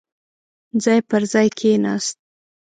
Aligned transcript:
ځای 0.83 0.99
پر 1.09 1.21
ځاې 1.31 1.47
کېناست. 1.57 2.17